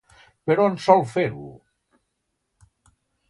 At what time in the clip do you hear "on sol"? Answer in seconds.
0.63-1.03